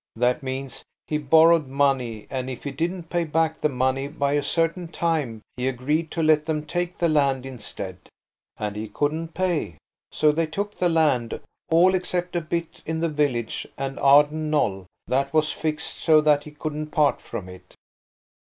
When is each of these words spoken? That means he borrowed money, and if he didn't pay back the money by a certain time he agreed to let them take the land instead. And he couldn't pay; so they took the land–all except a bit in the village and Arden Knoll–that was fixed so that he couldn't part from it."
That 0.15 0.41
means 0.41 0.83
he 1.05 1.19
borrowed 1.19 1.67
money, 1.67 2.25
and 2.31 2.49
if 2.49 2.63
he 2.63 2.71
didn't 2.71 3.11
pay 3.11 3.23
back 3.23 3.61
the 3.61 3.69
money 3.69 4.07
by 4.07 4.33
a 4.33 4.41
certain 4.41 4.87
time 4.87 5.43
he 5.57 5.67
agreed 5.67 6.09
to 6.09 6.23
let 6.23 6.47
them 6.47 6.65
take 6.65 6.97
the 6.97 7.07
land 7.07 7.45
instead. 7.45 7.99
And 8.57 8.75
he 8.75 8.87
couldn't 8.87 9.35
pay; 9.35 9.75
so 10.11 10.31
they 10.31 10.47
took 10.47 10.79
the 10.79 10.89
land–all 10.89 11.93
except 11.93 12.35
a 12.35 12.41
bit 12.41 12.81
in 12.83 12.99
the 13.01 13.09
village 13.09 13.67
and 13.77 13.99
Arden 13.99 14.49
Knoll–that 14.49 15.31
was 15.35 15.51
fixed 15.51 15.99
so 15.99 16.19
that 16.19 16.45
he 16.45 16.49
couldn't 16.51 16.87
part 16.87 17.21
from 17.21 17.47
it." 17.47 17.75